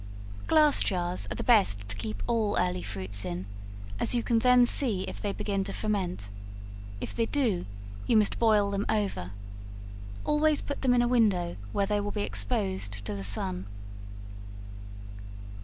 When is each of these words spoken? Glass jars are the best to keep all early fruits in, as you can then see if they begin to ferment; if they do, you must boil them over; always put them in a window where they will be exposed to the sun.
Glass 0.47 0.81
jars 0.81 1.27
are 1.31 1.35
the 1.35 1.43
best 1.43 1.87
to 1.87 1.95
keep 1.95 2.23
all 2.25 2.57
early 2.57 2.81
fruits 2.81 3.23
in, 3.23 3.45
as 3.99 4.15
you 4.15 4.23
can 4.23 4.39
then 4.39 4.65
see 4.65 5.03
if 5.03 5.21
they 5.21 5.31
begin 5.31 5.63
to 5.65 5.73
ferment; 5.73 6.31
if 6.99 7.13
they 7.13 7.27
do, 7.27 7.67
you 8.07 8.17
must 8.17 8.39
boil 8.39 8.71
them 8.71 8.87
over; 8.89 9.29
always 10.25 10.59
put 10.63 10.81
them 10.81 10.95
in 10.95 11.03
a 11.03 11.07
window 11.07 11.55
where 11.71 11.85
they 11.85 11.99
will 11.99 12.09
be 12.09 12.23
exposed 12.23 13.05
to 13.05 13.13
the 13.13 13.23
sun. 13.23 13.67